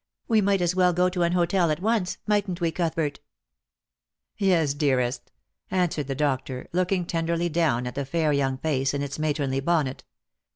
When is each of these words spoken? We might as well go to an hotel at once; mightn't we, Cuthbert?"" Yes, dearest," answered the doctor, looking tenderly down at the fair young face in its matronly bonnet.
We 0.27 0.41
might 0.41 0.63
as 0.63 0.73
well 0.75 0.93
go 0.93 1.09
to 1.09 1.21
an 1.21 1.33
hotel 1.33 1.69
at 1.69 1.79
once; 1.79 2.17
mightn't 2.25 2.59
we, 2.59 2.71
Cuthbert?"" 2.71 3.19
Yes, 4.35 4.73
dearest," 4.73 5.29
answered 5.69 6.07
the 6.07 6.15
doctor, 6.15 6.67
looking 6.73 7.05
tenderly 7.05 7.49
down 7.49 7.85
at 7.85 7.93
the 7.93 8.03
fair 8.05 8.33
young 8.33 8.57
face 8.57 8.95
in 8.95 9.03
its 9.03 9.19
matronly 9.19 9.59
bonnet. 9.59 10.03